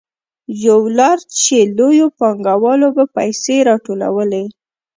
یوه 0.65 0.87
لار 0.97 1.19
چې 1.41 1.57
لویو 1.77 2.07
پانګوالو 2.19 2.87
به 2.95 3.03
پیسې 3.15 3.55
راټولولې 3.69 4.43